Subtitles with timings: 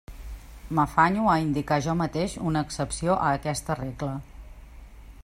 [0.77, 4.13] M'afanyo a indicar jo mateix una excepció a aquesta regla.